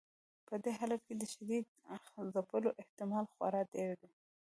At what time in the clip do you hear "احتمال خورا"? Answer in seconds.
2.81-3.61